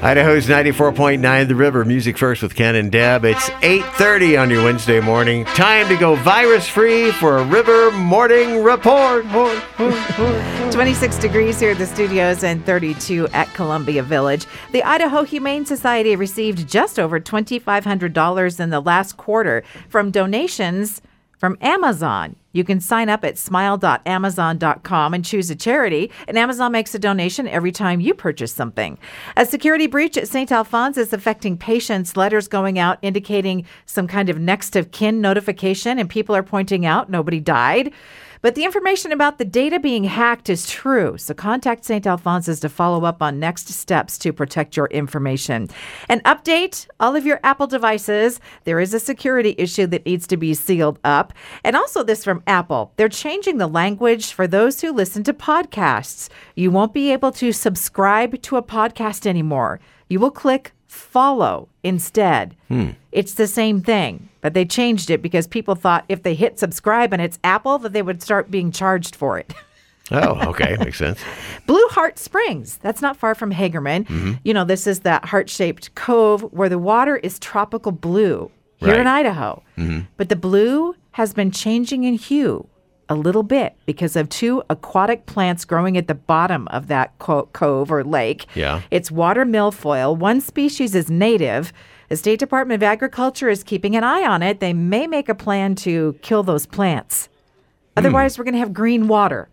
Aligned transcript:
Idaho's 0.00 0.46
94.9 0.46 1.48
The 1.48 1.54
River, 1.56 1.84
music 1.84 2.16
first 2.16 2.40
with 2.40 2.54
Ken 2.54 2.76
and 2.76 2.92
Deb. 2.92 3.24
It's 3.24 3.50
8.30 3.50 4.40
on 4.40 4.48
your 4.48 4.62
Wednesday 4.62 5.00
morning. 5.00 5.44
Time 5.44 5.88
to 5.88 5.96
go 5.96 6.14
virus-free 6.14 7.10
for 7.12 7.38
a 7.38 7.44
River 7.44 7.90
Morning 7.90 8.62
Report. 8.62 9.24
26 10.70 11.18
degrees 11.18 11.58
here 11.58 11.72
at 11.72 11.78
the 11.78 11.86
studios 11.86 12.44
and 12.44 12.64
32 12.64 13.26
at 13.28 13.52
Columbia 13.54 14.04
Village. 14.04 14.46
The 14.70 14.84
Idaho 14.84 15.24
Humane 15.24 15.66
Society 15.66 16.14
received 16.14 16.68
just 16.68 17.00
over 17.00 17.18
$2,500 17.18 18.60
in 18.60 18.70
the 18.70 18.80
last 18.80 19.16
quarter 19.16 19.64
from 19.88 20.12
donations 20.12 21.02
from 21.38 21.58
Amazon. 21.60 22.36
You 22.52 22.64
can 22.64 22.80
sign 22.80 23.08
up 23.08 23.24
at 23.24 23.36
smile.amazon.com 23.38 25.14
and 25.14 25.24
choose 25.24 25.50
a 25.50 25.54
charity, 25.54 26.10
and 26.26 26.38
Amazon 26.38 26.72
makes 26.72 26.94
a 26.94 26.98
donation 26.98 27.46
every 27.46 27.72
time 27.72 28.00
you 28.00 28.14
purchase 28.14 28.52
something. 28.52 28.98
A 29.36 29.44
security 29.44 29.86
breach 29.86 30.16
at 30.16 30.28
St. 30.28 30.50
Alphonsus 30.50 31.08
is 31.08 31.12
affecting 31.12 31.56
patients. 31.56 32.16
Letters 32.16 32.48
going 32.48 32.78
out 32.78 32.98
indicating 33.02 33.66
some 33.86 34.08
kind 34.08 34.30
of 34.30 34.38
next 34.38 34.76
of 34.76 34.90
kin 34.90 35.20
notification, 35.20 35.98
and 35.98 36.08
people 36.08 36.34
are 36.34 36.42
pointing 36.42 36.86
out 36.86 37.10
nobody 37.10 37.40
died. 37.40 37.92
But 38.40 38.54
the 38.54 38.64
information 38.64 39.10
about 39.10 39.38
the 39.38 39.44
data 39.44 39.80
being 39.80 40.04
hacked 40.04 40.48
is 40.48 40.70
true, 40.70 41.18
so 41.18 41.34
contact 41.34 41.84
St. 41.84 42.06
Alphonsus 42.06 42.60
to 42.60 42.68
follow 42.68 43.04
up 43.04 43.20
on 43.20 43.40
next 43.40 43.68
steps 43.68 44.16
to 44.18 44.32
protect 44.32 44.76
your 44.76 44.86
information. 44.86 45.68
And 46.08 46.22
update 46.24 46.86
all 47.00 47.16
of 47.16 47.26
your 47.26 47.40
Apple 47.42 47.66
devices. 47.66 48.40
There 48.64 48.78
is 48.78 48.94
a 48.94 49.00
security 49.00 49.54
issue 49.58 49.86
that 49.88 50.06
needs 50.06 50.26
to 50.28 50.36
be 50.36 50.54
sealed 50.54 50.98
up. 51.02 51.32
And 51.64 51.74
also, 51.74 52.04
this 52.04 52.24
from 52.24 52.37
Apple 52.46 52.92
they're 52.96 53.08
changing 53.08 53.58
the 53.58 53.66
language 53.66 54.32
for 54.32 54.46
those 54.46 54.80
who 54.80 54.92
listen 54.92 55.22
to 55.24 55.32
podcasts. 55.32 56.28
You 56.54 56.70
won't 56.70 56.92
be 56.94 57.12
able 57.12 57.32
to 57.32 57.52
subscribe 57.52 58.40
to 58.42 58.56
a 58.56 58.62
podcast 58.62 59.26
anymore. 59.26 59.80
You 60.08 60.20
will 60.20 60.30
click 60.30 60.72
follow 60.86 61.68
instead. 61.82 62.56
It's 63.12 63.34
the 63.34 63.46
same 63.46 63.80
thing, 63.80 64.28
but 64.40 64.54
they 64.54 64.64
changed 64.64 65.10
it 65.10 65.22
because 65.22 65.46
people 65.46 65.74
thought 65.74 66.04
if 66.08 66.22
they 66.22 66.34
hit 66.34 66.58
subscribe 66.58 67.12
and 67.12 67.20
it's 67.22 67.38
Apple 67.44 67.78
that 67.78 67.92
they 67.92 68.02
would 68.02 68.22
start 68.22 68.50
being 68.50 68.72
charged 68.72 69.14
for 69.16 69.38
it. 69.38 69.52
Oh, 70.10 70.48
okay. 70.48 70.74
Makes 70.78 70.96
sense. 70.96 71.20
Blue 71.66 71.86
Heart 71.88 72.18
Springs, 72.18 72.78
that's 72.78 73.02
not 73.02 73.14
far 73.18 73.34
from 73.34 73.52
Hagerman. 73.52 74.06
Mm-hmm. 74.06 74.32
You 74.42 74.54
know, 74.54 74.64
this 74.64 74.86
is 74.86 75.00
that 75.00 75.26
heart 75.26 75.50
shaped 75.50 75.94
cove 75.96 76.40
where 76.50 76.70
the 76.70 76.78
water 76.78 77.18
is 77.18 77.38
tropical 77.38 77.92
blue 77.92 78.50
here 78.76 78.94
in 78.94 79.04
Right. 79.04 79.18
Idaho. 79.26 79.62
But 80.16 80.30
the 80.30 80.36
blue 80.36 80.94
has 81.18 81.34
been 81.34 81.50
changing 81.50 82.04
in 82.04 82.14
hue 82.14 82.64
a 83.08 83.14
little 83.16 83.42
bit 83.42 83.74
because 83.86 84.14
of 84.14 84.28
two 84.28 84.62
aquatic 84.70 85.26
plants 85.26 85.64
growing 85.64 85.96
at 85.96 86.06
the 86.06 86.14
bottom 86.14 86.68
of 86.68 86.86
that 86.86 87.18
co- 87.18 87.48
cove 87.52 87.90
or 87.90 88.04
lake. 88.04 88.46
Yeah. 88.54 88.82
It's 88.92 89.10
water 89.10 89.44
milfoil. 89.44 90.16
One 90.16 90.40
species 90.40 90.94
is 90.94 91.10
native. 91.10 91.72
The 92.08 92.16
State 92.16 92.38
Department 92.38 92.80
of 92.80 92.84
Agriculture 92.84 93.48
is 93.48 93.64
keeping 93.64 93.96
an 93.96 94.04
eye 94.04 94.24
on 94.24 94.44
it. 94.44 94.60
They 94.60 94.72
may 94.72 95.08
make 95.08 95.28
a 95.28 95.34
plan 95.34 95.74
to 95.76 96.16
kill 96.22 96.44
those 96.44 96.66
plants. 96.66 97.26
Hmm. 97.26 97.98
Otherwise, 98.06 98.38
we're 98.38 98.44
going 98.44 98.54
to 98.54 98.60
have 98.60 98.72
green 98.72 99.08
water. 99.08 99.48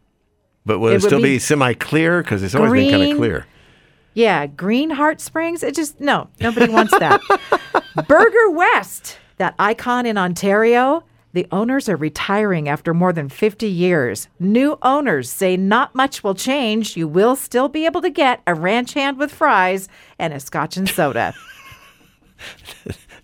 But 0.67 0.77
will 0.77 0.91
It 0.91 0.97
it, 0.97 1.01
still 1.01 1.17
be 1.17 1.33
be, 1.35 1.39
semi-clear? 1.39 2.21
Because 2.21 2.43
it's 2.43 2.53
always 2.53 2.73
been 2.73 2.91
kind 2.91 3.11
of 3.11 3.17
clear. 3.17 3.47
Yeah, 4.13 4.45
Green 4.45 4.91
Heart 4.91 5.19
Springs. 5.19 5.63
It 5.63 5.73
just 5.73 5.99
no, 5.99 6.29
nobody 6.39 6.71
wants 6.71 6.91
that. 6.99 7.21
Burger 8.07 8.51
West, 8.51 9.17
that 9.37 9.55
icon 9.57 10.05
in 10.05 10.17
Ontario. 10.19 11.03
The 11.35 11.47
owners 11.51 11.89
are 11.89 11.97
retiring 11.97 12.69
after 12.69 12.93
more 12.93 13.11
than 13.11 13.27
50 13.27 13.67
years. 13.67 14.29
New 14.39 14.77
owners 14.81 15.29
say 15.29 15.57
not 15.57 15.93
much 15.93 16.23
will 16.23 16.33
change. 16.33 16.95
You 16.95 17.09
will 17.09 17.35
still 17.35 17.67
be 17.67 17.85
able 17.85 18.01
to 18.03 18.09
get 18.09 18.41
a 18.47 18.53
ranch 18.55 18.93
hand 18.93 19.17
with 19.17 19.33
fries 19.33 19.89
and 20.17 20.33
a 20.33 20.39
scotch 20.39 20.77
and 20.77 20.87
soda. 20.87 21.33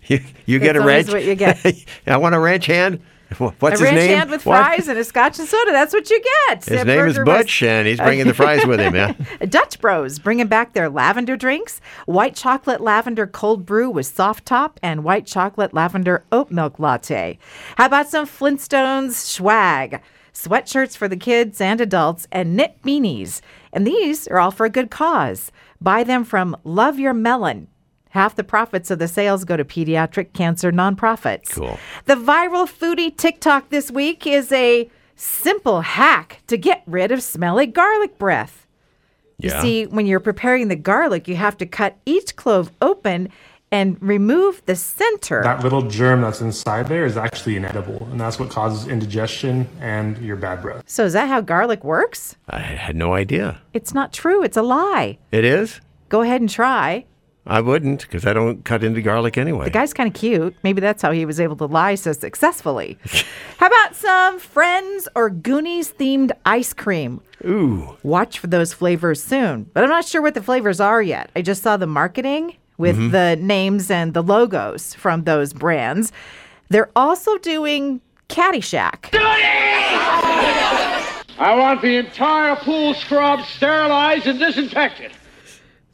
You, 0.08 0.20
you 0.46 0.58
get 0.58 0.74
a 0.74 0.80
That's 0.80 1.08
ranch. 1.08 1.12
what 1.12 1.24
you 1.24 1.36
get. 1.36 1.64
I 2.08 2.16
want 2.16 2.34
a 2.34 2.40
ranch 2.40 2.66
hand. 2.66 3.00
Wh- 3.32 3.50
What's 3.60 3.80
a 3.80 3.84
his 3.84 3.92
ranch 3.92 3.96
name? 3.96 4.18
hand 4.18 4.30
with 4.30 4.46
What? 4.46 4.58
fries 4.64 4.88
and 4.88 4.98
a 4.98 5.04
scotch 5.04 5.38
and 5.38 5.48
soda. 5.48 5.72
That's 5.72 5.92
what 5.92 6.08
you 6.10 6.22
get. 6.48 6.64
His 6.64 6.84
name 6.84 7.06
is. 7.06 7.18
Butch, 7.18 7.62
and 7.62 7.86
he's 7.86 7.98
bringing 7.98 8.26
the 8.26 8.34
fries 8.34 8.64
with 8.66 8.80
him. 8.80 8.94
Yeah. 8.94 9.12
Dutch 9.48 9.80
Bros 9.80 10.18
bringing 10.18 10.46
back 10.46 10.72
their 10.74 10.88
lavender 10.88 11.36
drinks 11.36 11.80
white 12.06 12.34
chocolate 12.34 12.80
lavender 12.80 13.26
cold 13.26 13.64
brew 13.66 13.90
with 13.90 14.06
soft 14.06 14.46
top 14.46 14.78
and 14.82 15.04
white 15.04 15.26
chocolate 15.26 15.72
lavender 15.74 16.24
oat 16.32 16.50
milk 16.50 16.78
latte. 16.78 17.38
How 17.76 17.86
about 17.86 18.08
some 18.08 18.26
Flintstones 18.26 19.12
swag? 19.12 20.00
Sweatshirts 20.34 20.96
for 20.96 21.08
the 21.08 21.16
kids 21.16 21.60
and 21.60 21.80
adults 21.80 22.26
and 22.32 22.56
knit 22.56 22.80
beanies. 22.82 23.42
And 23.72 23.86
these 23.86 24.26
are 24.28 24.38
all 24.38 24.50
for 24.50 24.64
a 24.64 24.70
good 24.70 24.90
cause. 24.90 25.52
Buy 25.80 26.04
them 26.04 26.24
from 26.24 26.56
Love 26.64 26.98
Your 26.98 27.12
Melon. 27.12 27.68
Half 28.12 28.36
the 28.36 28.44
profits 28.44 28.90
of 28.90 28.98
the 28.98 29.08
sales 29.08 29.44
go 29.44 29.56
to 29.56 29.64
pediatric 29.64 30.34
cancer 30.34 30.70
nonprofits. 30.70 31.50
Cool. 31.50 31.78
The 32.04 32.14
viral 32.14 32.68
foodie 32.68 33.16
TikTok 33.16 33.70
this 33.70 33.90
week 33.90 34.26
is 34.26 34.52
a 34.52 34.90
simple 35.16 35.80
hack 35.80 36.42
to 36.48 36.58
get 36.58 36.82
rid 36.86 37.10
of 37.10 37.22
smelly 37.22 37.66
garlic 37.66 38.18
breath. 38.18 38.66
You 39.38 39.48
Yeah. 39.48 39.62
see, 39.62 39.86
when 39.86 40.04
you're 40.06 40.20
preparing 40.20 40.68
the 40.68 40.76
garlic, 40.76 41.26
you 41.26 41.36
have 41.36 41.56
to 41.56 41.64
cut 41.66 41.96
each 42.04 42.36
clove 42.36 42.70
open 42.82 43.30
and 43.70 43.96
remove 44.02 44.60
the 44.66 44.76
center. 44.76 45.42
That 45.42 45.62
little 45.64 45.80
germ 45.88 46.20
that's 46.20 46.42
inside 46.42 46.88
there 46.88 47.06
is 47.06 47.16
actually 47.16 47.56
inedible, 47.56 48.06
and 48.10 48.20
that's 48.20 48.38
what 48.38 48.50
causes 48.50 48.86
indigestion 48.86 49.66
and 49.80 50.18
your 50.18 50.36
bad 50.36 50.60
breath. 50.60 50.82
so, 50.86 51.04
is 51.06 51.14
that 51.14 51.28
how 51.28 51.40
garlic 51.40 51.82
works? 51.82 52.36
I 52.50 52.58
had 52.58 52.94
no 52.94 53.14
idea. 53.14 53.62
It's 53.72 53.94
not 53.94 54.12
true. 54.12 54.42
It's 54.42 54.58
a 54.58 54.62
lie. 54.62 55.16
It 55.30 55.46
is? 55.46 55.80
Go 56.10 56.20
ahead 56.20 56.42
and 56.42 56.50
try. 56.50 57.06
I 57.46 57.60
wouldn't 57.60 58.02
because 58.02 58.24
I 58.24 58.32
don't 58.32 58.64
cut 58.64 58.84
into 58.84 59.02
garlic 59.02 59.36
anyway. 59.36 59.64
The 59.64 59.70
guy's 59.72 59.92
kind 59.92 60.06
of 60.08 60.14
cute. 60.14 60.54
Maybe 60.62 60.80
that's 60.80 61.02
how 61.02 61.10
he 61.10 61.24
was 61.26 61.40
able 61.40 61.56
to 61.56 61.66
lie 61.66 61.96
so 61.96 62.12
successfully. 62.12 62.98
how 63.58 63.66
about 63.66 63.96
some 63.96 64.38
Friends 64.38 65.08
or 65.16 65.28
Goonies 65.28 65.92
themed 65.92 66.30
ice 66.46 66.72
cream? 66.72 67.20
Ooh. 67.44 67.96
Watch 68.04 68.38
for 68.38 68.46
those 68.46 68.72
flavors 68.72 69.20
soon, 69.22 69.64
but 69.74 69.82
I'm 69.82 69.90
not 69.90 70.04
sure 70.06 70.22
what 70.22 70.34
the 70.34 70.42
flavors 70.42 70.78
are 70.78 71.02
yet. 71.02 71.30
I 71.34 71.42
just 71.42 71.62
saw 71.62 71.76
the 71.76 71.86
marketing 71.88 72.56
with 72.78 72.96
Mm-hmm. 72.96 73.10
the 73.10 73.36
names 73.40 73.90
and 73.90 74.14
the 74.14 74.22
logos 74.22 74.94
from 74.94 75.24
those 75.24 75.52
brands. 75.52 76.12
They're 76.68 76.90
also 76.96 77.36
doing 77.38 78.00
Caddyshack. 78.28 79.10
I 81.38 81.54
want 81.56 81.82
the 81.82 81.96
entire 81.96 82.54
pool 82.56 82.94
scrubbed, 82.94 83.44
sterilized, 83.46 84.26
and 84.26 84.38
disinfected. 84.38 85.10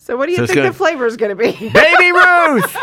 So, 0.08 0.16
what 0.16 0.24
do 0.24 0.32
you 0.32 0.38
So 0.38 0.46
think 0.46 0.54
gonna- 0.56 0.70
the 0.70 0.74
flavor 0.74 1.04
is 1.04 1.18
going 1.18 1.36
to 1.36 1.36
be? 1.36 1.52
Baby 1.52 2.12
Ruth! 2.12 2.74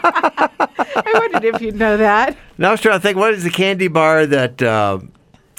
I 0.00 1.12
wondered 1.12 1.44
if 1.54 1.60
you'd 1.60 1.76
know 1.76 1.98
that. 1.98 2.34
now 2.56 2.68
I 2.68 2.70
was 2.70 2.80
trying 2.80 2.96
to 2.98 3.00
think, 3.02 3.18
what 3.18 3.34
is 3.34 3.44
the 3.44 3.50
candy 3.50 3.88
bar 3.88 4.24
that 4.24 4.62
uh, 4.62 5.00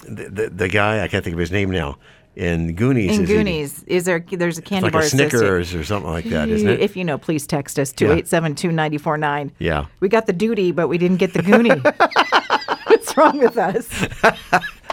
the, 0.08 0.24
the, 0.28 0.50
the 0.50 0.68
guy, 0.68 1.04
I 1.04 1.08
can't 1.08 1.24
think 1.24 1.36
of 1.36 1.40
his 1.40 1.52
name 1.52 1.70
now, 1.70 2.00
in 2.36 2.74
Goonies 2.74 3.16
In 3.16 3.26
is 3.26 3.30
eating? 3.30 3.36
Goonies, 3.46 3.84
is 3.84 4.06
there? 4.06 4.26
There's 4.28 4.58
a 4.58 4.64
candy 4.64 4.86
Like 4.86 4.94
bar 4.94 5.04
a 5.04 5.06
Snickers 5.06 5.76
or 5.76 5.84
something 5.84 6.10
like 6.10 6.26
that, 6.26 6.50
isn't 6.50 6.68
it? 6.68 6.80
If 6.80 6.98
you 6.98 7.04
know, 7.04 7.20
please 7.20 7.46
text 7.46 7.78
us 7.78 7.92
287 7.92 8.76
949 8.76 9.52
Yeah. 9.60 9.86
We 10.00 10.10
got 10.10 10.26
the 10.26 10.34
duty, 10.34 10.72
but 10.72 10.88
we 10.88 10.98
didn't 10.98 11.18
get 11.18 11.34
the 11.34 11.42
goonie. 11.44 11.80
What's 12.88 13.16
wrong 13.16 13.38
with 13.38 13.56
us? 13.56 13.88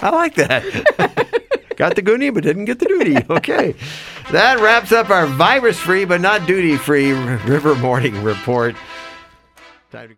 I 0.02 0.10
like 0.10 0.34
that. 0.34 1.42
Got 1.76 1.94
the 1.94 2.02
goonie, 2.02 2.32
but 2.32 2.42
didn't 2.42 2.64
get 2.64 2.78
the 2.78 2.86
duty. 2.86 3.16
Okay. 3.30 3.74
That 4.32 4.60
wraps 4.60 4.92
up 4.92 5.10
our 5.10 5.26
virus 5.26 5.78
free, 5.78 6.04
but 6.04 6.20
not 6.20 6.46
duty 6.46 6.76
free 6.76 7.12
River 7.12 7.74
Morning 7.76 8.22
Report. 8.24 8.74
Time 9.92 10.08
to 10.08 10.14